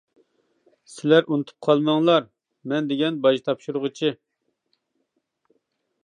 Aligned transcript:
سىلەر 0.91 1.27
ئۇنتۇپ 1.33 1.67
قالماڭلار، 1.67 2.25
مەن 2.71 2.89
دېگەن 2.91 3.19
باج 3.25 3.37
تاپشۇرغۇچى! 3.49 4.13